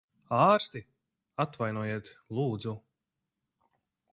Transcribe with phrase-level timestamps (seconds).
[0.35, 0.81] Ārsti!
[1.45, 2.77] Atvainojiet, lūdzu.